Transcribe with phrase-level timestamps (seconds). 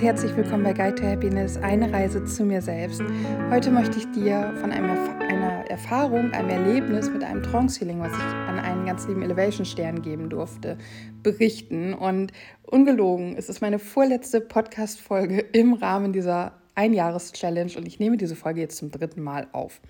[0.00, 3.02] und herzlich willkommen bei Guide to Happiness, eine Reise zu mir selbst.
[3.50, 4.88] Heute möchte ich dir von einem,
[5.20, 9.66] einer Erfahrung, einem Erlebnis mit einem Trance Healing, was ich an einen ganz lieben Elevation
[9.66, 10.78] Stern geben durfte,
[11.22, 11.92] berichten.
[11.92, 12.32] Und
[12.62, 18.62] ungelogen, es ist meine vorletzte Podcast-Folge im Rahmen dieser Einjahres-Challenge und ich nehme diese Folge
[18.62, 19.82] jetzt zum dritten Mal auf.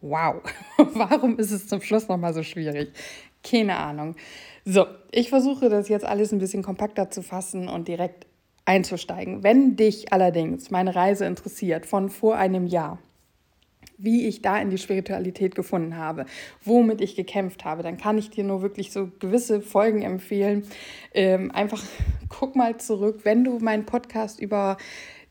[0.00, 0.36] Wow,
[0.76, 2.92] warum ist es zum Schluss nochmal so schwierig?
[3.42, 4.14] Keine Ahnung.
[4.64, 8.27] So, ich versuche das jetzt alles ein bisschen kompakter zu fassen und direkt
[8.68, 9.42] einzusteigen.
[9.42, 12.98] Wenn dich allerdings meine Reise interessiert von vor einem Jahr,
[13.96, 16.26] wie ich da in die Spiritualität gefunden habe,
[16.62, 20.64] womit ich gekämpft habe, dann kann ich dir nur wirklich so gewisse Folgen empfehlen.
[21.14, 21.82] Ähm, einfach
[22.28, 24.76] guck mal zurück, wenn du meinen Podcast über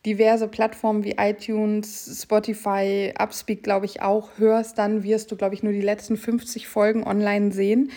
[0.06, 5.62] diverse Plattformen wie iTunes, Spotify, Upspeak, glaube ich, auch hörst, dann wirst du, glaube ich,
[5.62, 7.92] nur die letzten 50 Folgen online sehen.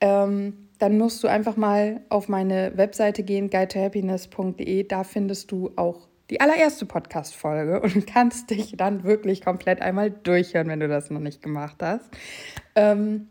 [0.00, 4.84] Ähm, dann musst du einfach mal auf meine Webseite gehen, guidetohappiness.de.
[4.84, 10.68] Da findest du auch die allererste Podcast-Folge und kannst dich dann wirklich komplett einmal durchhören,
[10.68, 12.10] wenn du das noch nicht gemacht hast.
[12.74, 13.28] Ähm,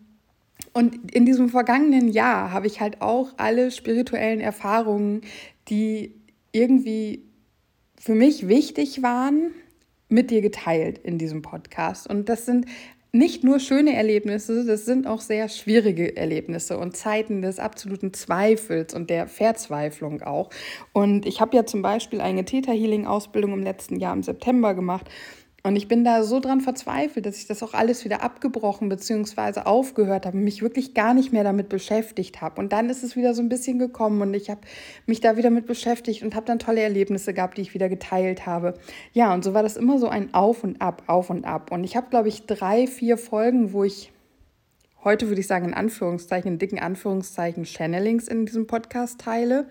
[0.74, 5.22] und in diesem vergangenen Jahr habe ich halt auch alle spirituellen Erfahrungen,
[5.70, 6.14] die
[6.52, 7.24] irgendwie
[7.98, 9.52] für mich wichtig waren,
[10.08, 12.08] mit dir geteilt in diesem Podcast.
[12.08, 12.66] Und das sind
[13.12, 18.94] nicht nur schöne Erlebnisse, das sind auch sehr schwierige Erlebnisse und Zeiten des absoluten Zweifels
[18.94, 20.50] und der Verzweiflung auch.
[20.94, 24.76] Und ich habe ja zum Beispiel eine Theta Healing Ausbildung im letzten Jahr im September
[24.76, 25.10] gemacht
[25.64, 29.62] und ich bin da so dran verzweifelt, dass ich das auch alles wieder abgebrochen bzw.
[29.62, 32.62] aufgehört habe, mich wirklich gar nicht mehr damit beschäftigt habe.
[32.62, 34.62] Und dann ist es wieder so ein bisschen gekommen und ich habe
[35.06, 38.46] mich da wieder mit beschäftigt und habe dann tolle Erlebnisse gehabt, die ich wieder geteilt
[38.46, 38.76] habe.
[39.14, 41.72] Ja, und so war das immer so ein Auf und Ab, Auf und Ab.
[41.72, 44.12] Und ich habe, glaube ich, drei, vier Folgen, wo ich
[45.04, 49.68] heute würde ich sagen in Anführungszeichen, in dicken Anführungszeichen Channelings in diesem Podcast teile,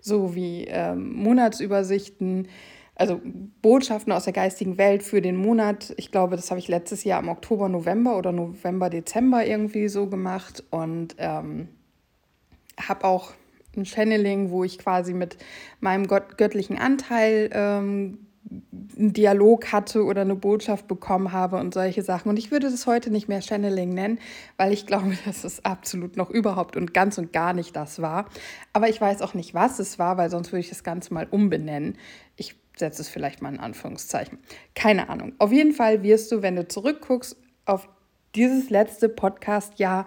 [0.00, 2.48] so wie ähm, Monatsübersichten,
[2.94, 3.20] also
[3.62, 5.94] Botschaften aus der geistigen Welt für den Monat.
[5.96, 10.06] Ich glaube, das habe ich letztes Jahr im Oktober, November oder November, Dezember irgendwie so
[10.06, 11.68] gemacht und ähm,
[12.78, 13.32] habe auch
[13.76, 15.38] ein Channeling, wo ich quasi mit
[15.80, 18.18] meinem gott göttlichen Anteil ähm,
[18.98, 22.28] einen Dialog hatte oder eine Botschaft bekommen habe und solche Sachen.
[22.28, 24.18] Und ich würde das heute nicht mehr Channeling nennen,
[24.56, 28.26] weil ich glaube, dass es absolut noch überhaupt und ganz und gar nicht das war.
[28.72, 31.26] Aber ich weiß auch nicht, was es war, weil sonst würde ich das Ganze mal
[31.30, 31.96] umbenennen.
[32.36, 34.38] Ich setze es vielleicht mal in Anführungszeichen.
[34.74, 35.32] Keine Ahnung.
[35.38, 37.88] Auf jeden Fall wirst du, wenn du zurückguckst auf
[38.34, 40.06] dieses letzte Podcast-Jahr,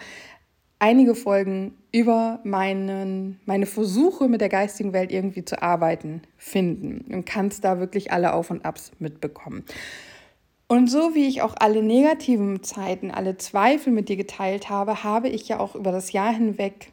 [0.80, 7.26] einige Folgen über meinen, meine Versuche mit der geistigen Welt irgendwie zu arbeiten finden und
[7.26, 9.64] kannst da wirklich alle Auf und Abs mitbekommen.
[10.68, 15.30] Und so wie ich auch alle negativen Zeiten, alle Zweifel mit dir geteilt habe, habe
[15.30, 16.92] ich ja auch über das Jahr hinweg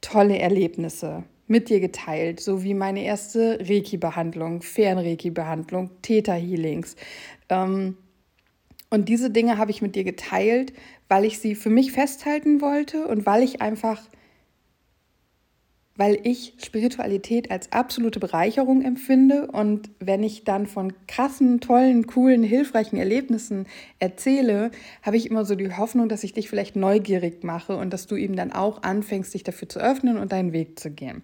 [0.00, 6.94] tolle Erlebnisse mit dir geteilt, so wie meine erste Reiki-Behandlung, Fern-Reiki-Behandlung, Theta-Healings.
[7.48, 7.96] Ähm,
[8.88, 10.72] und diese Dinge habe ich mit dir geteilt,
[11.08, 14.00] weil ich sie für mich festhalten wollte und weil ich einfach
[16.00, 19.48] weil ich Spiritualität als absolute Bereicherung empfinde.
[19.52, 23.66] Und wenn ich dann von krassen, tollen, coolen, hilfreichen Erlebnissen
[23.98, 24.70] erzähle,
[25.02, 28.16] habe ich immer so die Hoffnung, dass ich dich vielleicht neugierig mache und dass du
[28.16, 31.20] eben dann auch anfängst, dich dafür zu öffnen und deinen Weg zu gehen.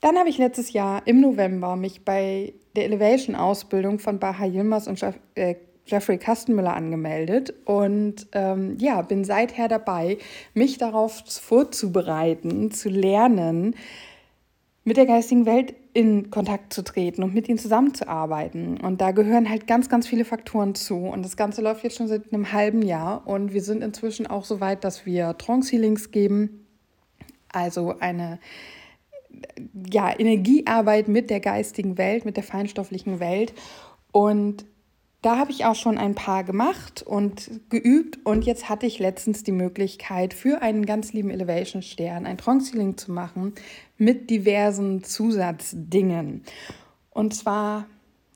[0.00, 5.02] Dann habe ich letztes Jahr im November mich bei der Elevation-Ausbildung von Baha Yilmaz und
[5.34, 5.56] äh,
[5.88, 10.18] Jeffrey Kastenmüller angemeldet und ähm, ja, bin seither dabei,
[10.54, 13.74] mich darauf vorzubereiten, zu lernen,
[14.84, 18.80] mit der geistigen Welt in Kontakt zu treten und mit ihnen zusammenzuarbeiten.
[18.80, 20.96] Und da gehören halt ganz, ganz viele Faktoren zu.
[20.96, 23.26] Und das Ganze läuft jetzt schon seit einem halben Jahr.
[23.26, 26.66] Und wir sind inzwischen auch so weit, dass wir Trance-Healings geben.
[27.52, 28.38] Also eine
[29.90, 33.52] ja, Energiearbeit mit der geistigen Welt, mit der feinstofflichen Welt.
[34.12, 34.64] Und
[35.22, 39.42] da habe ich auch schon ein paar gemacht und geübt und jetzt hatte ich letztens
[39.42, 43.54] die Möglichkeit für einen ganz lieben Elevation Stern ein Trance Healing zu machen
[43.96, 46.44] mit diversen Zusatzdingen.
[47.10, 47.86] Und zwar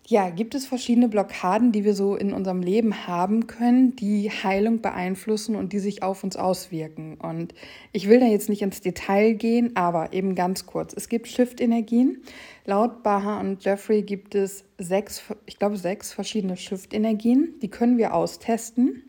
[0.08, 4.81] ja, gibt es verschiedene Blockaden, die wir so in unserem Leben haben können, die Heilung
[4.81, 7.16] beeinflussen und die sich auf uns auswirken.
[7.19, 7.54] Und
[7.93, 10.93] ich will da jetzt nicht ins Detail gehen, aber eben ganz kurz.
[10.93, 12.22] Es gibt Shift-Energien.
[12.64, 17.55] Laut Baha und Jeffrey gibt es sechs, ich glaube, sechs verschiedene Shift-Energien.
[17.62, 19.05] Die können wir austesten.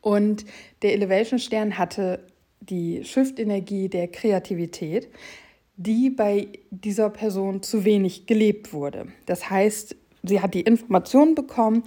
[0.00, 0.44] Und
[0.82, 2.26] der Elevation-Stern hatte
[2.60, 5.08] die Shift-Energie der Kreativität
[5.82, 9.06] die bei dieser Person zu wenig gelebt wurde.
[9.24, 11.84] Das heißt, sie hat die Information bekommen,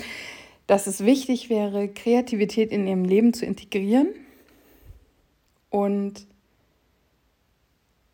[0.68, 4.08] dass es wichtig wäre, Kreativität in ihrem Leben zu integrieren.
[5.70, 6.28] Und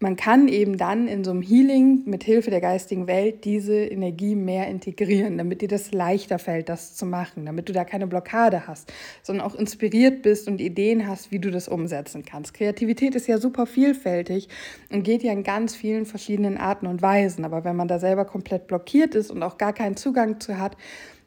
[0.02, 4.34] man kann eben dann in so einem Healing mit Hilfe der geistigen Welt diese Energie
[4.34, 8.66] mehr integrieren, damit dir das leichter fällt, das zu machen, damit du da keine Blockade
[8.66, 8.94] hast,
[9.24, 12.54] sondern auch inspiriert bist und Ideen hast, wie du das umsetzen kannst.
[12.54, 14.48] Kreativität ist ja super vielfältig
[14.90, 18.24] und geht ja in ganz vielen verschiedenen Arten und Weisen, aber wenn man da selber
[18.24, 20.78] komplett blockiert ist und auch gar keinen Zugang zu hat,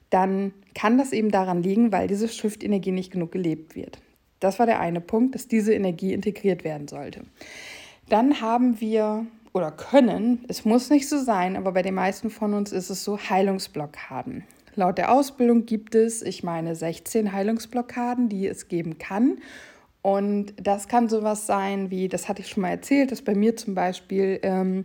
[0.09, 3.99] dann kann das eben daran liegen, weil diese Shift-Energie nicht genug gelebt wird.
[4.41, 7.23] Das war der eine Punkt, dass diese Energie integriert werden sollte.
[8.13, 9.25] Dann haben wir
[9.55, 13.05] oder können, es muss nicht so sein, aber bei den meisten von uns ist es
[13.05, 14.45] so, Heilungsblockaden.
[14.75, 19.39] Laut der Ausbildung gibt es, ich meine, 16 Heilungsblockaden, die es geben kann.
[20.03, 23.57] Und das kann sowas sein wie, das hatte ich schon mal erzählt, dass bei mir
[23.57, 24.85] zum Beispiel ähm,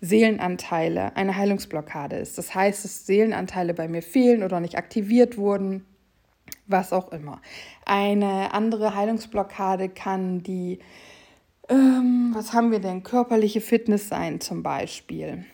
[0.00, 2.38] Seelenanteile eine Heilungsblockade ist.
[2.38, 5.84] Das heißt, dass Seelenanteile bei mir fehlen oder nicht aktiviert wurden,
[6.66, 7.40] was auch immer.
[7.86, 10.80] Eine andere Heilungsblockade kann die
[11.68, 13.02] ähm, was haben wir denn?
[13.02, 15.44] Körperliche Fitness sein zum Beispiel.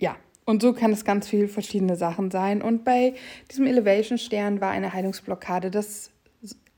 [0.00, 2.62] Ja, und so kann es ganz viele verschiedene Sachen sein.
[2.62, 3.14] Und bei
[3.50, 6.10] diesem Elevation-Stern war eine Heilungsblockade das,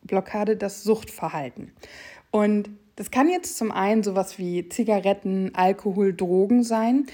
[0.03, 1.73] Blockade das Suchtverhalten.
[2.31, 7.07] Und das kann jetzt zum einen sowas wie Zigaretten, Alkohol, Drogen sein,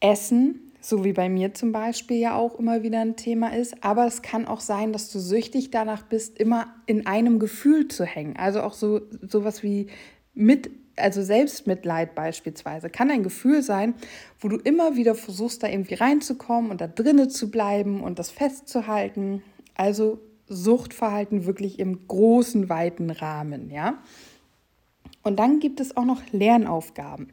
[0.00, 3.82] Essen, so wie bei mir zum Beispiel ja auch immer wieder ein Thema ist.
[3.82, 8.04] Aber es kann auch sein, dass du süchtig danach bist, immer in einem Gefühl zu
[8.04, 8.36] hängen.
[8.36, 9.88] Also auch so sowas wie
[10.36, 13.94] mit, also Selbstmitleid beispielsweise, kann ein Gefühl sein,
[14.38, 18.30] wo du immer wieder versuchst, da irgendwie reinzukommen und da drinnen zu bleiben und das
[18.30, 19.42] festzuhalten.
[19.74, 23.98] Also Suchtverhalten wirklich im großen, weiten Rahmen, ja.
[25.22, 27.32] Und dann gibt es auch noch Lernaufgaben.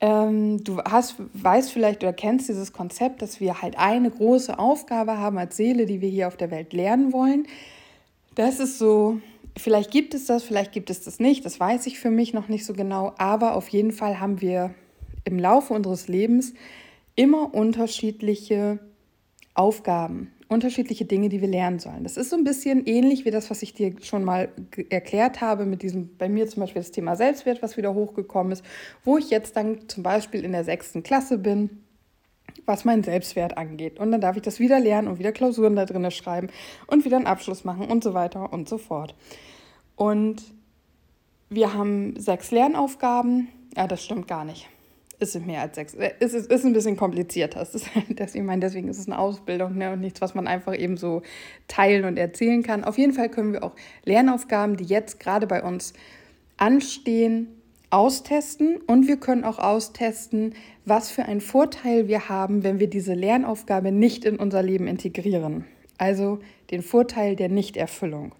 [0.00, 5.16] Ähm, du hast, weißt vielleicht oder kennst dieses Konzept, dass wir halt eine große Aufgabe
[5.16, 7.46] haben als Seele, die wir hier auf der Welt lernen wollen.
[8.34, 9.18] Das ist so
[9.56, 12.48] Vielleicht gibt es das, vielleicht gibt es das nicht, das weiß ich für mich noch
[12.48, 14.74] nicht so genau, aber auf jeden Fall haben wir
[15.24, 16.52] im Laufe unseres Lebens
[17.14, 18.78] immer unterschiedliche
[19.54, 22.04] Aufgaben, unterschiedliche Dinge, die wir lernen sollen.
[22.04, 24.50] Das ist so ein bisschen ähnlich wie das, was ich dir schon mal
[24.90, 28.64] erklärt habe mit diesem, bei mir zum Beispiel das Thema Selbstwert, was wieder hochgekommen ist,
[29.04, 31.82] wo ich jetzt dann zum Beispiel in der sechsten Klasse bin
[32.66, 33.98] was meinen Selbstwert angeht.
[33.98, 36.48] Und dann darf ich das wieder lernen und wieder Klausuren da drin schreiben
[36.86, 39.14] und wieder einen Abschluss machen und so weiter und so fort.
[39.94, 40.42] Und
[41.48, 43.48] wir haben sechs Lernaufgaben.
[43.76, 44.68] Ja, das stimmt gar nicht.
[45.18, 45.94] Es sind mehr als sechs.
[45.94, 47.62] Äh, es ist, ist ein bisschen komplizierter.
[47.62, 50.76] Es ist, deswegen, meine, deswegen ist es eine Ausbildung ne, und nichts, was man einfach
[50.76, 51.22] eben so
[51.68, 52.84] teilen und erzählen kann.
[52.84, 53.74] Auf jeden Fall können wir auch
[54.04, 55.94] Lernaufgaben, die jetzt gerade bei uns
[56.58, 57.55] anstehen,
[57.90, 60.54] austesten und wir können auch austesten,
[60.84, 65.64] was für einen Vorteil wir haben, wenn wir diese Lernaufgabe nicht in unser Leben integrieren.
[65.98, 66.40] Also
[66.70, 68.32] den Vorteil der Nichterfüllung.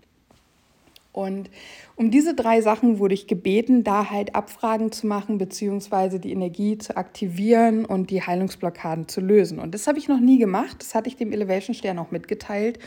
[1.12, 1.48] Und
[1.94, 6.76] um diese drei Sachen wurde ich gebeten, da halt Abfragen zu machen, beziehungsweise die Energie
[6.76, 9.58] zu aktivieren und die Heilungsblockaden zu lösen.
[9.58, 10.76] Und das habe ich noch nie gemacht.
[10.80, 12.78] Das hatte ich dem Elevation Stern auch mitgeteilt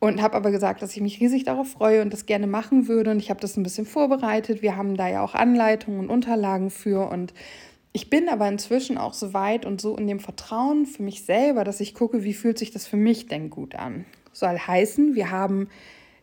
[0.00, 3.10] und habe aber gesagt, dass ich mich riesig darauf freue und das gerne machen würde.
[3.10, 4.62] Und ich habe das ein bisschen vorbereitet.
[4.62, 7.08] Wir haben da ja auch Anleitungen und Unterlagen für.
[7.10, 7.34] Und
[7.92, 11.64] ich bin aber inzwischen auch so weit und so in dem Vertrauen für mich selber,
[11.64, 14.04] dass ich gucke, wie fühlt sich das für mich denn gut an.
[14.32, 15.68] Soll heißen, wir haben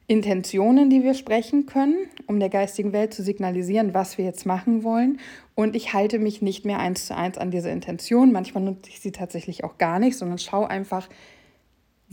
[0.07, 4.83] Intentionen, die wir sprechen können, um der geistigen Welt zu signalisieren, was wir jetzt machen
[4.83, 5.19] wollen.
[5.55, 8.31] Und ich halte mich nicht mehr eins zu eins an diese Intention.
[8.31, 11.09] Manchmal nutze ich sie tatsächlich auch gar nicht, sondern schaue einfach,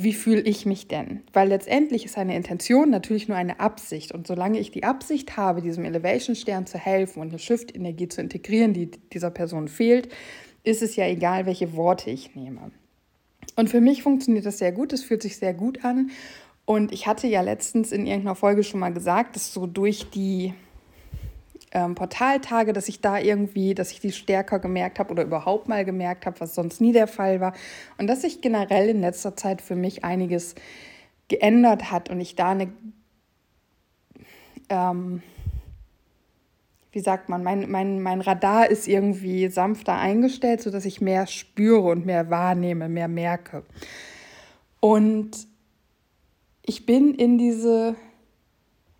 [0.02, 1.22] wie fühle ich mich denn?
[1.32, 4.12] Weil letztendlich ist eine Intention natürlich nur eine Absicht.
[4.12, 8.72] Und solange ich die Absicht habe, diesem Elevation-Stern zu helfen und eine Shift-Energie zu integrieren,
[8.72, 10.08] die dieser Person fehlt,
[10.64, 12.70] ist es ja egal, welche Worte ich nehme.
[13.56, 16.10] Und für mich funktioniert das sehr gut, es fühlt sich sehr gut an.
[16.64, 20.54] Und ich hatte ja letztens in irgendeiner Folge schon mal gesagt, dass so durch die
[21.72, 25.84] ähm, Portaltage, dass ich da irgendwie, dass ich die stärker gemerkt habe oder überhaupt mal
[25.84, 27.54] gemerkt habe, was sonst nie der Fall war.
[27.98, 30.54] Und dass sich generell in letzter Zeit für mich einiges
[31.28, 32.72] geändert hat und ich da eine,
[34.68, 35.22] ähm,
[36.92, 41.88] wie sagt man, mein, mein, mein Radar ist irgendwie sanfter eingestellt, sodass ich mehr spüre
[41.88, 43.64] und mehr wahrnehme, mehr merke.
[44.80, 45.48] Und
[46.64, 47.96] ich bin in diese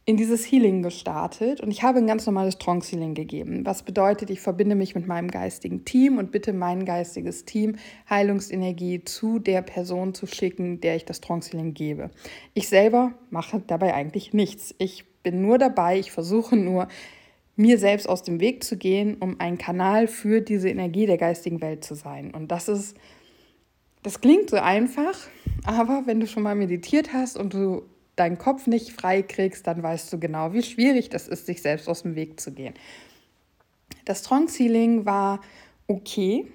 [0.04, 3.64] in dieses Healing gestartet und ich habe ein ganz normales Trance Healing gegeben.
[3.64, 7.76] Was bedeutet, ich verbinde mich mit meinem geistigen Team und bitte mein geistiges Team
[8.11, 12.11] Heilungsenergie zu der Person zu schicken, der ich das Trance Healing gebe.
[12.54, 14.75] Ich selber mache dabei eigentlich nichts.
[14.78, 16.88] Ich bin nur dabei, ich versuche nur
[17.54, 21.61] mir selbst aus dem Weg zu gehen, um ein Kanal für diese Energie der geistigen
[21.61, 22.32] Welt zu sein.
[22.35, 22.97] Und das ist
[24.02, 25.14] das klingt so einfach,
[25.64, 27.82] aber wenn du schon mal meditiert hast und du
[28.16, 31.88] deinen Kopf nicht frei kriegst, dann weißt du genau, wie schwierig das ist, sich selbst
[31.88, 32.75] aus dem Weg zu gehen.
[34.04, 35.40] Das Trance Healing war
[35.87, 36.47] okay.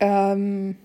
[0.00, 0.76] Ähm,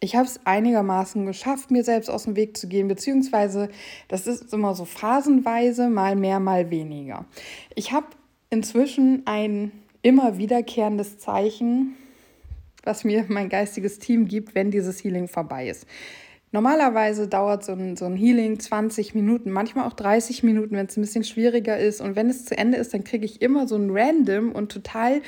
[0.00, 3.70] ich habe es einigermaßen geschafft, mir selbst aus dem Weg zu gehen, beziehungsweise
[4.08, 7.24] das ist immer so phasenweise, mal mehr, mal weniger.
[7.74, 8.06] Ich habe
[8.50, 11.96] inzwischen ein immer wiederkehrendes Zeichen,
[12.84, 15.86] was mir mein geistiges Team gibt, wenn dieses Healing vorbei ist.
[16.56, 20.96] Normalerweise dauert so ein, so ein Healing 20 Minuten, manchmal auch 30 Minuten, wenn es
[20.96, 22.00] ein bisschen schwieriger ist.
[22.00, 25.20] Und wenn es zu Ende ist, dann kriege ich immer so ein random und total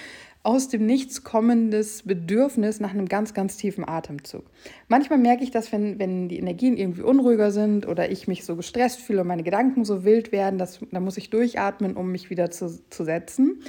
[0.43, 4.47] aus dem Nichts kommendes Bedürfnis nach einem ganz, ganz tiefen Atemzug.
[4.89, 8.57] Manchmal merke ich das, wenn, wenn die Energien irgendwie unruhiger sind oder ich mich so
[8.57, 12.31] gestresst fühle und meine Gedanken so wild werden, dass, dann muss ich durchatmen, um mich
[12.31, 13.63] wieder zu, zu setzen.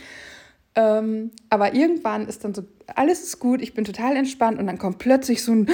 [0.76, 2.64] Ähm, aber irgendwann ist dann so,
[2.96, 5.68] alles ist gut, ich bin total entspannt und dann kommt plötzlich so ein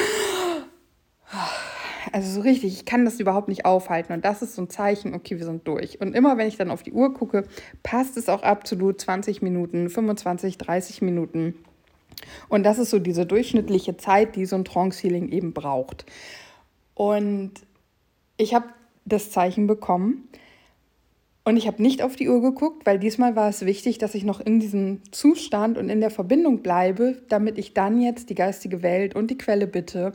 [2.15, 4.13] also so richtig, ich kann das überhaupt nicht aufhalten.
[4.13, 5.99] Und das ist so ein Zeichen, okay, wir sind durch.
[5.99, 7.43] Und immer wenn ich dann auf die Uhr gucke,
[7.83, 11.55] passt es auch absolut 20 Minuten, 25, 30 Minuten.
[12.47, 16.05] Und das ist so diese durchschnittliche Zeit, die so ein Trance-Healing eben braucht.
[16.93, 17.51] Und
[18.37, 18.67] ich habe
[19.03, 20.29] das Zeichen bekommen.
[21.43, 24.23] Und ich habe nicht auf die Uhr geguckt, weil diesmal war es wichtig, dass ich
[24.23, 28.83] noch in diesem Zustand und in der Verbindung bleibe, damit ich dann jetzt die geistige
[28.83, 30.13] Welt und die Quelle bitte,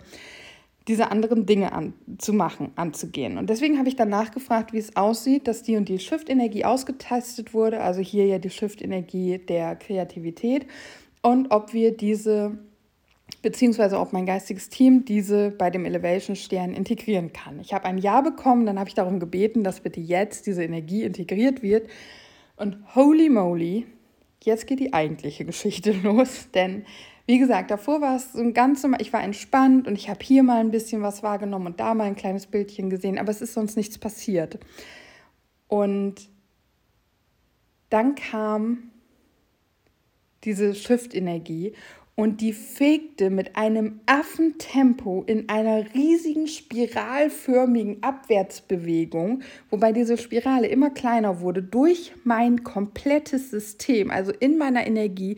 [0.91, 3.39] diese anderen Dinge an, zu machen, anzugehen.
[3.39, 7.55] Und deswegen habe ich dann nachgefragt, wie es aussieht, dass die und die Shift-Energie ausgetestet
[7.55, 10.67] wurde, also hier ja die Shift-Energie der Kreativität
[11.23, 12.59] und ob wir diese,
[13.41, 17.61] beziehungsweise ob mein geistiges Team diese bei dem Elevation-Stern integrieren kann.
[17.61, 21.05] Ich habe ein Ja bekommen, dann habe ich darum gebeten, dass bitte jetzt diese Energie
[21.05, 21.89] integriert wird.
[22.57, 23.87] Und holy moly,
[24.43, 26.85] jetzt geht die eigentliche Geschichte los, denn
[27.31, 30.19] wie gesagt, davor war es so ein ganz normal, ich war entspannt und ich habe
[30.21, 33.41] hier mal ein bisschen was wahrgenommen und da mal ein kleines Bildchen gesehen, aber es
[33.41, 34.59] ist sonst nichts passiert.
[35.69, 36.29] Und
[37.89, 38.91] dann kam
[40.43, 41.75] diese Schriftenergie
[42.17, 50.91] und die fegte mit einem Affentempo in einer riesigen spiralförmigen Abwärtsbewegung, wobei diese Spirale immer
[50.91, 55.37] kleiner wurde, durch mein komplettes System, also in meiner Energie,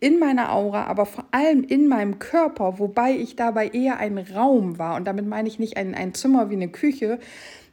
[0.00, 4.78] in meiner Aura, aber vor allem in meinem Körper, wobei ich dabei eher ein Raum
[4.78, 4.96] war.
[4.96, 7.18] Und damit meine ich nicht ein, ein Zimmer wie eine Küche,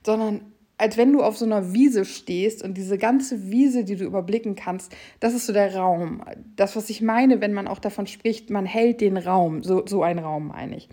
[0.05, 0.41] sondern
[0.77, 4.55] als wenn du auf so einer Wiese stehst und diese ganze Wiese, die du überblicken
[4.55, 6.23] kannst, das ist so der Raum.
[6.55, 10.03] Das, was ich meine, wenn man auch davon spricht, man hält den Raum, so, so
[10.03, 10.89] ein Raum meine ich.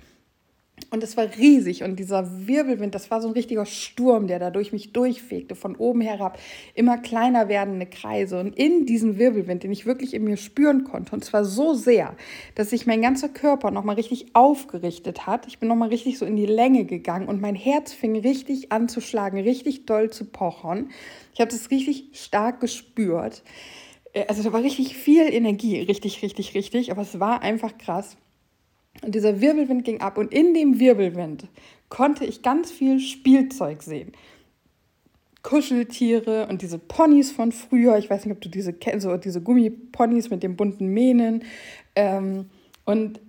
[0.91, 4.51] Und es war riesig und dieser Wirbelwind, das war so ein richtiger Sturm, der da
[4.51, 6.39] durch mich durchfegte, von oben herab,
[6.75, 8.41] immer kleiner werdende Kreise.
[8.41, 12.17] Und in diesem Wirbelwind, den ich wirklich in mir spüren konnte, und zwar so sehr,
[12.55, 15.47] dass sich mein ganzer Körper nochmal richtig aufgerichtet hat.
[15.47, 18.89] Ich bin nochmal richtig so in die Länge gegangen und mein Herz fing richtig an
[18.89, 20.91] zu schlagen, richtig doll zu pochern.
[21.35, 23.43] Ich habe das richtig stark gespürt.
[24.13, 28.17] Äh, also da war richtig viel Energie, richtig, richtig, richtig, aber es war einfach krass.
[29.03, 31.47] Und dieser Wirbelwind ging ab und in dem Wirbelwind
[31.89, 34.13] konnte ich ganz viel Spielzeug sehen.
[35.43, 37.97] Kuscheltiere und diese Ponys von früher.
[37.97, 41.45] Ich weiß nicht, ob du diese kennst, so diese Gummiponys mit den bunten Mähnen.
[41.97, 42.51] Ähm,
[42.85, 43.21] und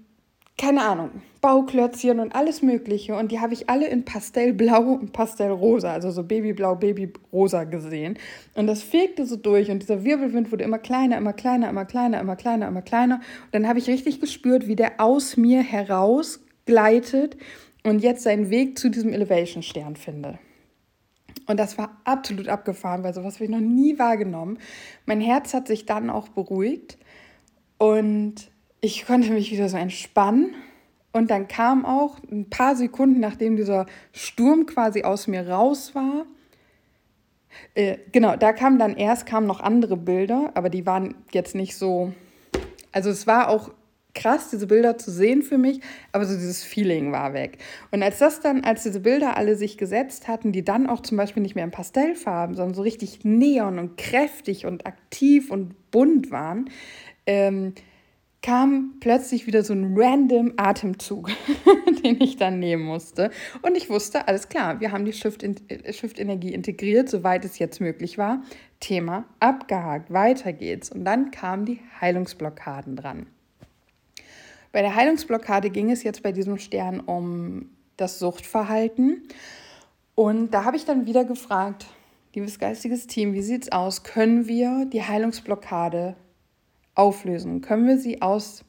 [0.57, 3.15] keine Ahnung, Bauklötzchen und alles Mögliche.
[3.15, 8.17] Und die habe ich alle in Pastellblau und Pastellrosa, also so Babyblau, Babyrosa gesehen.
[8.53, 12.19] Und das fegte so durch und dieser Wirbelwind wurde immer kleiner, immer kleiner, immer kleiner,
[12.19, 13.15] immer kleiner, immer kleiner.
[13.15, 17.37] Und dann habe ich richtig gespürt, wie der aus mir heraus gleitet
[17.83, 20.37] und jetzt seinen Weg zu diesem Elevation-Stern finde.
[21.47, 24.59] Und das war absolut abgefahren, weil sowas habe ich noch nie wahrgenommen.
[25.05, 26.97] Mein Herz hat sich dann auch beruhigt
[27.79, 28.35] und
[28.79, 30.55] ich konnte mich wieder so entspannen.
[31.13, 36.25] Und dann kam auch ein paar Sekunden, nachdem dieser Sturm quasi aus mir raus war,
[37.75, 41.75] äh, genau, da kamen dann erst kamen noch andere Bilder, aber die waren jetzt nicht
[41.75, 42.13] so.
[42.91, 43.71] Also es war auch
[44.13, 45.79] krass, diese Bilder zu sehen für mich,
[46.11, 47.59] aber so dieses Feeling war weg.
[47.91, 51.17] Und als das dann, als diese Bilder alle sich gesetzt hatten, die dann auch zum
[51.17, 56.31] Beispiel nicht mehr in Pastellfarben, sondern so richtig neon und kräftig und aktiv und bunt
[56.31, 56.69] waren,
[57.25, 57.73] ähm,
[58.41, 61.29] kam plötzlich wieder so ein random Atemzug,
[62.03, 63.29] den ich dann nehmen musste.
[63.61, 68.41] Und ich wusste, alles klar, wir haben die Shift-Energie integriert, soweit es jetzt möglich war.
[68.79, 70.89] Thema abgehakt, weiter geht's.
[70.89, 73.27] Und dann kamen die Heilungsblockaden dran.
[74.71, 79.27] Bei der Heilungsblockade ging es jetzt bei diesem Stern um das Suchtverhalten.
[80.15, 81.85] Und da habe ich dann wieder gefragt,
[82.33, 84.03] liebes geistiges Team, wie sieht's aus?
[84.03, 86.15] Können wir die Heilungsblockade
[87.01, 87.61] auflösen?
[87.61, 88.63] Können wir sie aus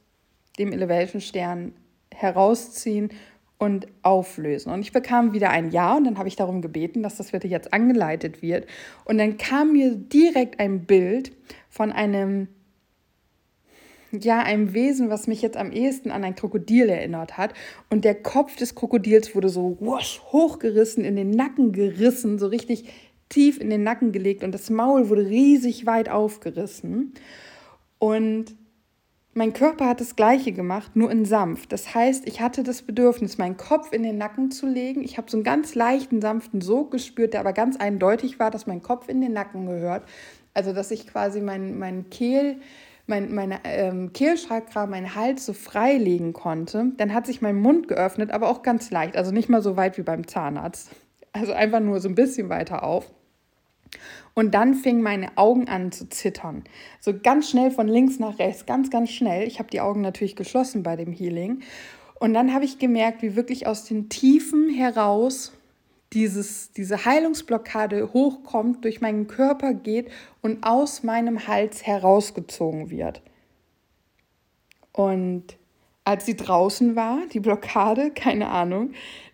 [0.59, 1.73] dem Elevation Stern
[2.15, 3.11] herausziehen
[3.59, 4.73] und auflösen.
[4.73, 7.47] Und ich bekam wieder ein Ja und dann habe ich darum gebeten, dass das bitte
[7.47, 8.67] jetzt angeleitet wird.
[9.05, 11.33] Und dann kam mir direkt ein Bild
[11.69, 12.49] von einem,
[14.11, 17.55] ja, einem Wesen, was mich jetzt am ehesten an ein Krokodil erinnert hat.
[17.89, 22.93] Und der Kopf des Krokodils wurde so wusch, hochgerissen, in den Nacken gerissen, so richtig
[23.29, 27.15] tief in den Nacken gelegt und das Maul wurde riesig weit aufgerissen.
[28.03, 28.57] Und
[29.33, 31.71] mein Körper hat das gleiche gemacht, nur in sanft.
[31.71, 35.05] Das heißt, ich hatte das Bedürfnis, meinen Kopf in den Nacken zu legen.
[35.05, 38.67] Ich habe so einen ganz leichten, sanften Sog gespürt, der aber ganz eindeutig war, dass
[38.67, 40.03] mein Kopf in den Nacken gehört.
[40.53, 42.57] Also, dass ich quasi meinen mein Kehl,
[43.07, 46.91] mein, meine ähm, Kehlchakra, meinen Hals so freilegen konnte.
[46.97, 49.17] Dann hat sich mein Mund geöffnet, aber auch ganz leicht.
[49.17, 50.91] Also nicht mal so weit wie beim Zahnarzt.
[51.33, 53.13] Also einfach nur so ein bisschen weiter auf.
[54.35, 56.65] Und dann fingen meine Augen an zu zittern.
[57.01, 59.47] So ganz schnell von links nach rechts, ganz, ganz schnell.
[59.47, 61.63] Ich habe die Augen natürlich geschlossen bei dem Healing.
[62.19, 65.53] Und dann habe ich gemerkt, wie wirklich aus den Tiefen heraus
[66.13, 70.11] dieses, diese Heilungsblockade hochkommt, durch meinen Körper geht
[70.41, 73.23] und aus meinem Hals herausgezogen wird.
[74.93, 75.57] Und
[76.05, 78.93] als sie draußen war, die Blockade, keine Ahnung,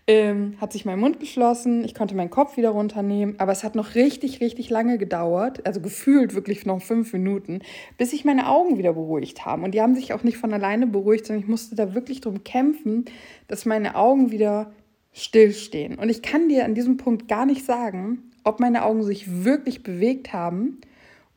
[0.09, 3.75] ähm, hat sich mein Mund geschlossen, ich konnte meinen Kopf wieder runternehmen, aber es hat
[3.75, 7.61] noch richtig, richtig lange gedauert, also gefühlt wirklich noch fünf Minuten,
[7.99, 9.65] bis sich meine Augen wieder beruhigt haben.
[9.65, 12.43] Und die haben sich auch nicht von alleine beruhigt, sondern ich musste da wirklich drum
[12.43, 13.05] kämpfen,
[13.49, 14.73] dass meine Augen wieder
[15.13, 15.99] stillstehen.
[15.99, 19.83] Und ich kann dir an diesem Punkt gar nicht sagen, ob meine Augen sich wirklich
[19.83, 20.81] bewegt haben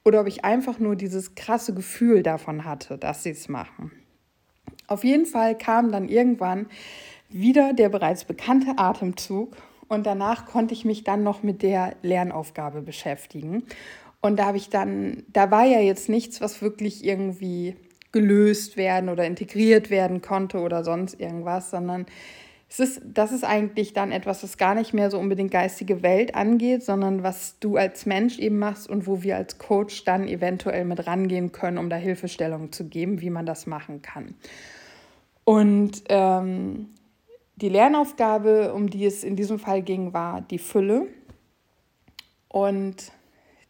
[0.05, 3.91] oder ob ich einfach nur dieses krasse Gefühl davon hatte, dass sie es machen.
[4.87, 6.67] Auf jeden Fall kam dann irgendwann
[7.33, 9.55] wieder der bereits bekannte Atemzug
[9.87, 13.63] und danach konnte ich mich dann noch mit der Lernaufgabe beschäftigen.
[14.21, 17.75] Und da habe ich dann, da war ja jetzt nichts, was wirklich irgendwie
[18.11, 22.05] gelöst werden oder integriert werden konnte oder sonst irgendwas, sondern
[22.69, 26.35] es ist, das ist eigentlich dann etwas, was gar nicht mehr so unbedingt geistige Welt
[26.35, 30.85] angeht, sondern was du als Mensch eben machst und wo wir als Coach dann eventuell
[30.85, 34.35] mit rangehen können, um da Hilfestellung zu geben, wie man das machen kann.
[35.43, 36.91] Und ähm,
[37.61, 41.07] die Lernaufgabe, um die es in diesem Fall ging, war die Fülle.
[42.47, 43.11] Und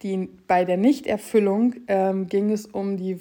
[0.02, 3.20] die, bei der Nichterfüllung ähm, ging es um die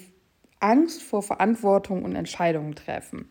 [0.59, 3.29] Angst vor Verantwortung und Entscheidungen treffen.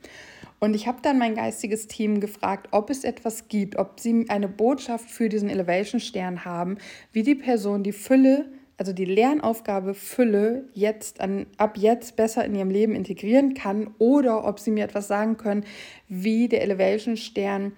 [0.61, 4.49] Und ich habe dann mein geistiges Team gefragt, ob es etwas gibt, ob sie eine
[4.49, 6.77] Botschaft für diesen Elevation Stern haben,
[7.13, 12.55] wie die Person die Fülle also die Lernaufgabe Fülle jetzt an, ab jetzt besser in
[12.55, 15.67] ihrem Leben integrieren kann oder ob sie mir etwas sagen können,
[16.09, 17.73] wie der Elevation Stern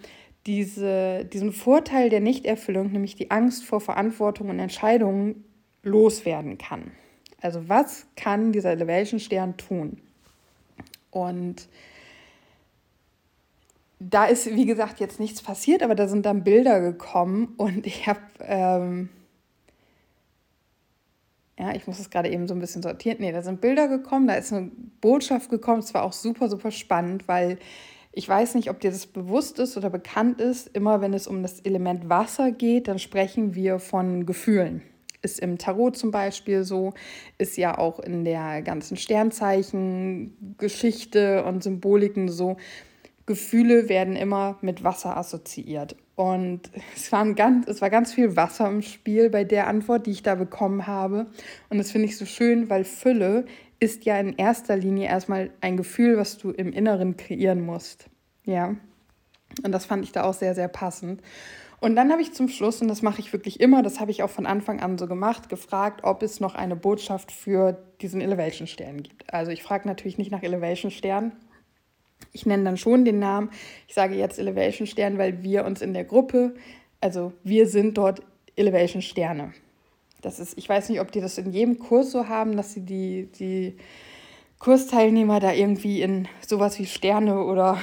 [0.46, 5.44] diese, diesen Vorteil der Nichterfüllung, nämlich die Angst vor Verantwortung und Entscheidungen,
[5.82, 6.92] loswerden kann.
[7.40, 10.00] Also was kann dieser Elevation Stern tun?
[11.10, 11.68] Und
[13.98, 18.06] da ist, wie gesagt, jetzt nichts passiert, aber da sind dann Bilder gekommen und ich
[18.06, 18.20] habe...
[18.38, 19.08] Ähm,
[21.62, 23.18] ja, ich muss es gerade eben so ein bisschen sortieren.
[23.20, 25.78] Nee, da sind Bilder gekommen, da ist eine Botschaft gekommen.
[25.78, 27.56] Es war auch super, super spannend, weil
[28.10, 30.66] ich weiß nicht, ob dir das bewusst ist oder bekannt ist.
[30.74, 34.82] Immer wenn es um das Element Wasser geht, dann sprechen wir von Gefühlen.
[35.22, 36.94] Ist im Tarot zum Beispiel so,
[37.38, 42.56] ist ja auch in der ganzen Sternzeichen-Geschichte und Symboliken so.
[43.26, 45.96] Gefühle werden immer mit Wasser assoziiert.
[46.14, 50.10] Und es, waren ganz, es war ganz viel Wasser im Spiel bei der Antwort, die
[50.10, 51.26] ich da bekommen habe.
[51.68, 53.46] Und das finde ich so schön, weil Fülle
[53.80, 58.06] ist ja in erster Linie erstmal ein Gefühl, was du im Inneren kreieren musst.
[58.44, 58.76] Ja.
[59.64, 61.20] Und das fand ich da auch sehr, sehr passend.
[61.80, 64.22] Und dann habe ich zum Schluss, und das mache ich wirklich immer, das habe ich
[64.22, 68.68] auch von Anfang an so gemacht, gefragt, ob es noch eine Botschaft für diesen Elevation
[68.68, 69.34] Stern gibt.
[69.34, 71.32] Also ich frage natürlich nicht nach Elevation Stern,
[72.32, 73.50] ich nenne dann schon den Namen.
[73.88, 76.54] Ich sage jetzt Elevation Stern, weil wir uns in der Gruppe,
[77.00, 78.22] also wir sind dort
[78.56, 79.52] Elevation Sterne.
[80.20, 82.82] Das ist, ich weiß nicht, ob die das in jedem Kurs so haben, dass sie
[82.82, 83.76] die, die
[84.58, 87.78] Kursteilnehmer da irgendwie in sowas wie Sterne oder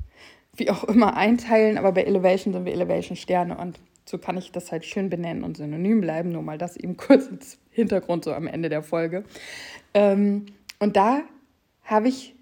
[0.54, 4.52] wie auch immer einteilen, aber bei Elevation sind wir Elevation Sterne und so kann ich
[4.52, 8.32] das halt schön benennen und synonym bleiben, nur mal das eben kurz als Hintergrund so
[8.32, 9.24] am Ende der Folge.
[9.94, 10.46] Ähm,
[10.78, 11.22] und da
[11.84, 12.34] habe ich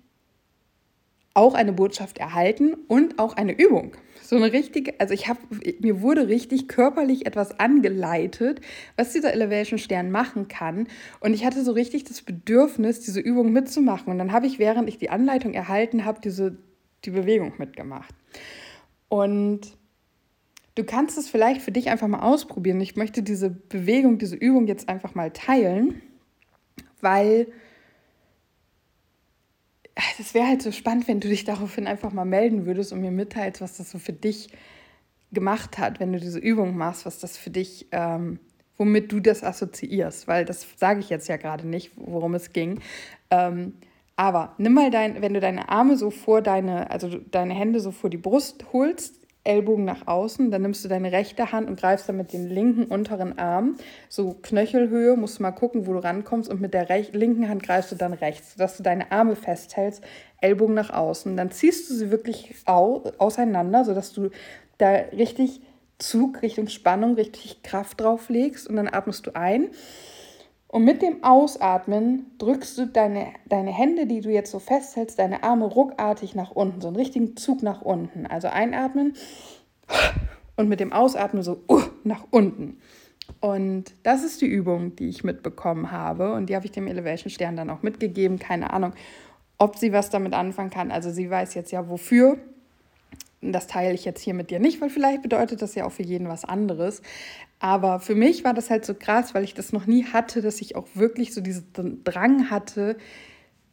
[1.37, 3.93] auch eine Botschaft erhalten und auch eine Übung.
[4.23, 5.39] So eine richtige, also ich habe,
[5.81, 8.61] mir wurde richtig körperlich etwas angeleitet,
[8.97, 10.89] was dieser Elevation Stern machen kann.
[11.21, 14.11] Und ich hatte so richtig das Bedürfnis, diese Übung mitzumachen.
[14.11, 16.57] Und dann habe ich, während ich die Anleitung erhalten habe, diese,
[17.05, 18.15] die Bewegung mitgemacht.
[19.09, 19.77] Und
[20.75, 22.81] du kannst es vielleicht für dich einfach mal ausprobieren.
[22.81, 26.01] Ich möchte diese Bewegung, diese Übung jetzt einfach mal teilen,
[27.01, 27.47] weil
[30.19, 33.11] das wäre halt so spannend, wenn du dich daraufhin einfach mal melden würdest und mir
[33.11, 34.51] mitteilst, was das so für dich
[35.33, 38.39] gemacht hat, wenn du diese Übung machst, was das für dich, ähm,
[38.77, 42.81] womit du das assoziierst, weil das sage ich jetzt ja gerade nicht, worum es ging.
[43.31, 43.75] Ähm,
[44.17, 47.91] aber nimm mal dein, wenn du deine Arme so vor deine, also deine Hände so
[47.91, 52.09] vor die Brust holst, Ellbogen nach außen, dann nimmst du deine rechte Hand und greifst
[52.09, 53.77] dann mit dem linken unteren Arm,
[54.09, 57.93] so Knöchelhöhe, musst du mal gucken, wo du rankommst und mit der linken Hand greifst
[57.93, 60.03] du dann rechts, sodass du deine Arme festhältst,
[60.41, 61.37] Ellbogen nach außen.
[61.37, 64.31] Dann ziehst du sie wirklich au auseinander, sodass du
[64.79, 65.61] da richtig
[65.99, 69.71] Zug, Richtung Spannung, richtig Kraft drauf legst und dann atmest du ein.
[70.69, 75.43] Und mit dem Ausatmen drückst du deine, deine Hände, die du jetzt so festhältst, deine
[75.43, 78.27] Arme ruckartig nach unten, so einen richtigen Zug nach unten.
[78.27, 79.15] Also einatmen
[80.57, 82.79] und mit dem Ausatmen so uh, nach unten.
[83.41, 86.33] Und das ist die Übung, die ich mitbekommen habe.
[86.35, 88.39] Und die habe ich dem Elevation Stern dann auch mitgegeben.
[88.39, 88.93] Keine Ahnung,
[89.59, 90.91] ob sie was damit anfangen kann.
[90.91, 92.39] Also sie weiß jetzt ja wofür.
[93.53, 96.03] Das teile ich jetzt hier mit dir nicht, weil vielleicht bedeutet das ja auch für
[96.03, 97.03] jeden was anderes.
[97.59, 100.61] Aber für mich war das halt so krass, weil ich das noch nie hatte, dass
[100.61, 102.97] ich auch wirklich so diesen Drang hatte,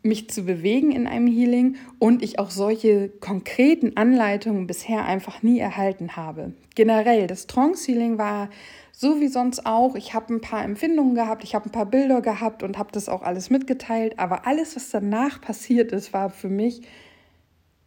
[0.03, 5.59] mich zu bewegen in einem Healing und ich auch solche konkreten Anleitungen bisher einfach nie
[5.59, 6.53] erhalten habe.
[6.75, 8.49] Generell, das Trance Healing war
[8.91, 9.95] so wie sonst auch.
[9.95, 13.07] Ich habe ein paar Empfindungen gehabt, ich habe ein paar Bilder gehabt und habe das
[13.07, 14.19] auch alles mitgeteilt.
[14.19, 16.81] Aber alles, was danach passiert ist, war für mich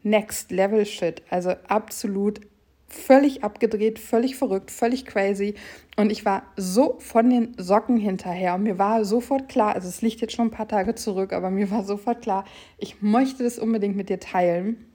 [0.07, 1.23] Next Level Shit.
[1.31, 2.41] Also absolut
[2.87, 5.55] völlig abgedreht, völlig verrückt, völlig crazy.
[5.97, 8.55] Und ich war so von den Socken hinterher.
[8.55, 11.51] Und mir war sofort klar, also es liegt jetzt schon ein paar Tage zurück, aber
[11.51, 12.45] mir war sofort klar,
[12.79, 14.87] ich möchte das unbedingt mit dir teilen.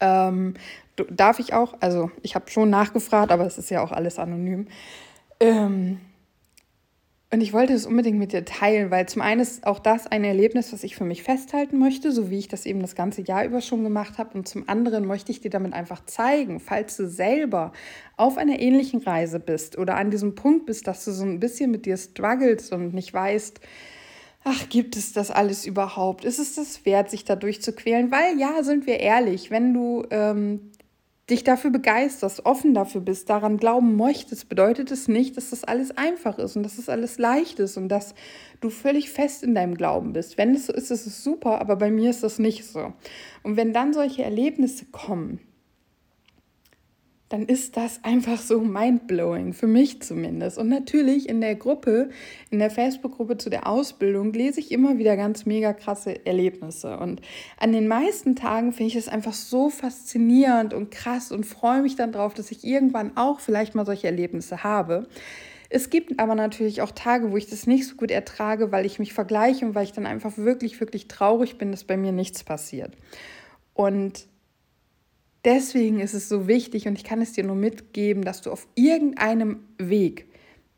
[0.00, 0.54] Ähm,
[1.08, 1.74] darf ich auch?
[1.78, 4.66] Also ich habe schon nachgefragt, aber es ist ja auch alles anonym.
[5.38, 6.00] Ähm,
[7.32, 10.22] und ich wollte es unbedingt mit dir teilen, weil zum einen ist auch das ein
[10.22, 13.46] Erlebnis, was ich für mich festhalten möchte, so wie ich das eben das ganze Jahr
[13.46, 14.36] über schon gemacht habe.
[14.36, 17.72] Und zum anderen möchte ich dir damit einfach zeigen, falls du selber
[18.18, 21.70] auf einer ähnlichen Reise bist oder an diesem Punkt bist, dass du so ein bisschen
[21.70, 23.60] mit dir struggles und nicht weißt,
[24.44, 26.26] ach, gibt es das alles überhaupt?
[26.26, 28.10] Ist es das wert, sich da durchzuquälen?
[28.10, 30.70] Weil ja, sind wir ehrlich, wenn du ähm,
[31.32, 35.96] dich dafür begeisterst, offen dafür bist, daran glauben möchtest, bedeutet es nicht, dass das alles
[35.96, 38.14] einfach ist und dass das alles leicht ist und dass
[38.60, 40.38] du völlig fest in deinem Glauben bist.
[40.38, 42.92] Wenn es so ist, ist es super, aber bei mir ist das nicht so.
[43.42, 45.40] Und wenn dann solche Erlebnisse kommen,
[47.32, 50.58] dann ist das einfach so mindblowing, für mich zumindest.
[50.58, 52.10] Und natürlich in der Gruppe,
[52.50, 56.98] in der Facebook-Gruppe zu der Ausbildung, lese ich immer wieder ganz mega krasse Erlebnisse.
[56.98, 57.22] Und
[57.58, 61.96] an den meisten Tagen finde ich es einfach so faszinierend und krass und freue mich
[61.96, 65.06] dann drauf, dass ich irgendwann auch vielleicht mal solche Erlebnisse habe.
[65.70, 68.98] Es gibt aber natürlich auch Tage, wo ich das nicht so gut ertrage, weil ich
[68.98, 72.44] mich vergleiche und weil ich dann einfach wirklich, wirklich traurig bin, dass bei mir nichts
[72.44, 72.92] passiert.
[73.72, 74.26] Und
[75.44, 78.68] Deswegen ist es so wichtig und ich kann es dir nur mitgeben, dass du auf
[78.74, 80.26] irgendeinem Weg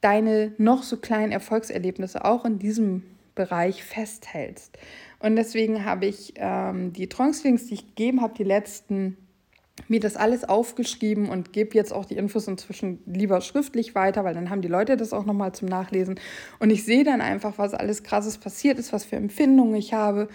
[0.00, 3.02] deine noch so kleinen Erfolgserlebnisse auch in diesem
[3.34, 4.78] Bereich festhältst.
[5.18, 9.16] Und deswegen habe ich ähm, die Trance-Links, die ich gegeben habe, die letzten
[9.88, 14.34] mir das alles aufgeschrieben und gebe jetzt auch die Infos inzwischen lieber schriftlich weiter, weil
[14.34, 16.20] dann haben die Leute das auch nochmal zum Nachlesen.
[16.60, 20.28] Und ich sehe dann einfach, was alles krasses passiert ist, was für Empfindungen ich habe.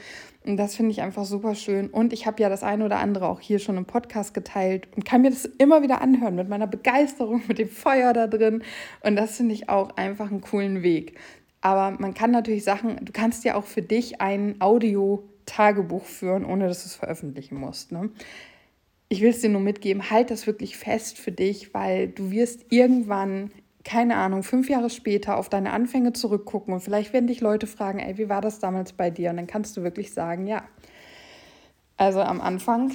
[0.50, 1.92] Und das finde ich einfach super schön.
[1.92, 5.06] Und ich habe ja das eine oder andere auch hier schon im Podcast geteilt und
[5.06, 8.64] kann mir das immer wieder anhören mit meiner Begeisterung, mit dem Feuer da drin.
[9.04, 11.20] Und das finde ich auch einfach einen coolen Weg.
[11.62, 16.68] Aber man kann natürlich Sachen, du kannst ja auch für dich ein Audio-Tagebuch führen, ohne
[16.68, 17.92] dass du es veröffentlichen musst.
[17.92, 18.10] Ne?
[19.10, 22.68] ich will es dir nur mitgeben, halt das wirklich fest für dich, weil du wirst
[22.70, 23.52] irgendwann,
[23.84, 28.00] keine Ahnung, fünf Jahre später auf deine Anfänge zurückgucken und vielleicht werden dich Leute fragen,
[28.00, 29.30] ey, wie war das damals bei dir?
[29.30, 30.64] Und dann kannst du wirklich sagen, ja.
[31.98, 32.94] Also am Anfang,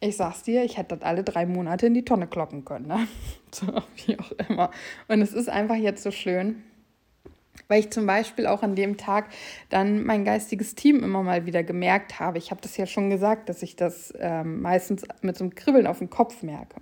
[0.00, 3.06] ich sag's dir, ich hätte das alle drei Monate in die Tonne kloppen können, ne?
[3.54, 3.66] So,
[4.06, 4.72] wie auch immer.
[5.06, 6.64] Und es ist einfach jetzt so schön,
[7.68, 9.28] weil ich zum Beispiel auch an dem Tag
[9.70, 12.38] dann mein geistiges Team immer mal wieder gemerkt habe.
[12.38, 15.86] Ich habe das ja schon gesagt, dass ich das ähm, meistens mit so einem Kribbeln
[15.86, 16.80] auf dem Kopf merke.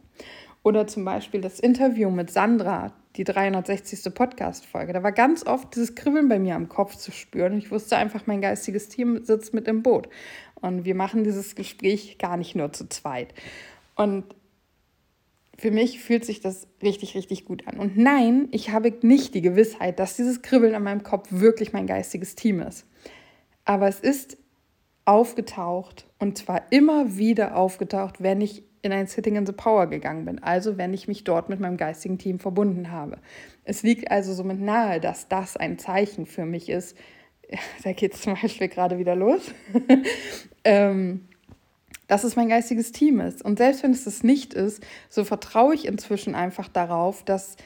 [0.62, 4.14] Oder zum Beispiel das Interview mit Sandra, die 360.
[4.14, 4.92] Podcast-Folge.
[4.92, 7.58] Da war ganz oft dieses Kribbeln bei mir am Kopf zu spüren.
[7.58, 10.08] Ich wusste einfach, mein geistiges Team sitzt mit im Boot.
[10.54, 13.34] Und wir machen dieses Gespräch gar nicht nur zu zweit.
[13.96, 14.24] Und
[15.58, 17.78] für mich fühlt sich das richtig, richtig gut an.
[17.78, 21.86] Und nein, ich habe nicht die Gewissheit, dass dieses Kribbeln an meinem Kopf wirklich mein
[21.86, 22.86] geistiges Team ist.
[23.64, 24.38] Aber es ist
[25.04, 30.24] aufgetaucht und zwar immer wieder aufgetaucht, wenn ich in ein Sitting in the Power gegangen
[30.24, 33.18] bin, also wenn ich mich dort mit meinem geistigen Team verbunden habe.
[33.64, 36.96] Es liegt also somit nahe, dass das ein Zeichen für mich ist.
[37.84, 39.52] Da geht es zum Beispiel gerade wieder los.
[40.64, 41.28] ähm,
[42.08, 43.42] dass es mein geistiges Team ist.
[43.42, 47.56] Und selbst wenn es das nicht ist, so vertraue ich inzwischen einfach darauf, dass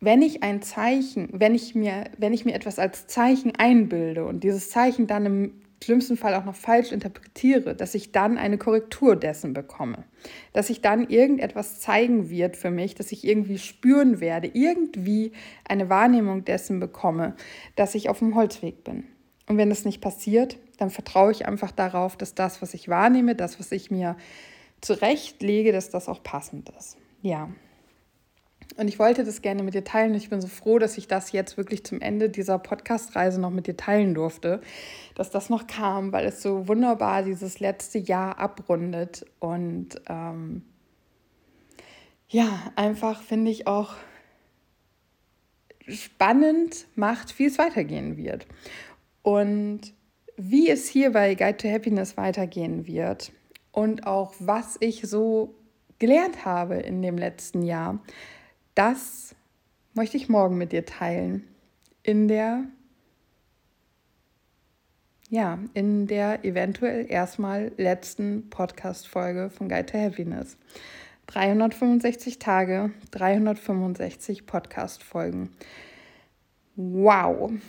[0.00, 4.44] wenn ich ein Zeichen, wenn ich mir, wenn ich mir etwas als Zeichen einbilde und
[4.44, 9.16] dieses Zeichen dann im schlimmsten Fall auch noch falsch interpretiere, dass ich dann eine Korrektur
[9.16, 10.04] dessen bekomme.
[10.52, 15.32] Dass sich dann irgendetwas zeigen wird für mich, dass ich irgendwie spüren werde, irgendwie
[15.68, 17.36] eine Wahrnehmung dessen bekomme,
[17.76, 19.04] dass ich auf dem Holzweg bin.
[19.46, 23.34] Und wenn das nicht passiert, dann vertraue ich einfach darauf, dass das, was ich wahrnehme,
[23.34, 24.16] das, was ich mir
[24.80, 26.96] zurechtlege, dass das auch passend ist.
[27.22, 27.48] Ja,
[28.76, 30.14] und ich wollte das gerne mit dir teilen.
[30.14, 33.66] Ich bin so froh, dass ich das jetzt wirklich zum Ende dieser Podcast-Reise noch mit
[33.66, 34.60] dir teilen durfte,
[35.14, 39.26] dass das noch kam, weil es so wunderbar dieses letzte Jahr abrundet.
[39.38, 40.62] Und ähm,
[42.28, 43.94] ja, einfach finde ich auch
[45.86, 48.46] spannend macht, wie es weitergehen wird.
[49.22, 49.94] Und
[50.36, 53.32] wie es hier bei Guide to Happiness weitergehen wird
[53.70, 55.54] und auch was ich so
[55.98, 58.00] gelernt habe in dem letzten Jahr,
[58.74, 59.34] das
[59.94, 61.46] möchte ich morgen mit dir teilen.
[62.02, 62.64] In der,
[65.28, 70.56] ja, in der eventuell erstmal letzten Podcast-Folge von Guide to Happiness.
[71.26, 75.50] 365 Tage, 365 Podcast-Folgen.
[76.76, 77.52] Wow!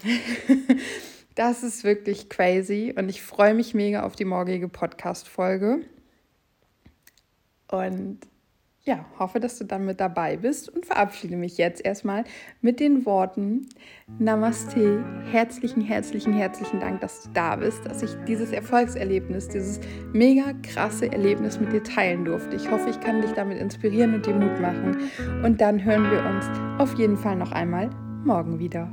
[1.36, 5.82] Das ist wirklich crazy und ich freue mich mega auf die morgige Podcast-Folge.
[7.68, 8.20] Und
[8.86, 12.24] ja, hoffe, dass du dann mit dabei bist und verabschiede mich jetzt erstmal
[12.62, 13.68] mit den Worten
[14.20, 15.04] Namaste.
[15.32, 19.80] Herzlichen, herzlichen, herzlichen Dank, dass du da bist, dass ich dieses Erfolgserlebnis, dieses
[20.14, 22.56] mega krasse Erlebnis mit dir teilen durfte.
[22.56, 25.10] Ich hoffe, ich kann dich damit inspirieren und dir Mut machen.
[25.44, 26.46] Und dann hören wir uns
[26.80, 27.90] auf jeden Fall noch einmal
[28.24, 28.92] morgen wieder.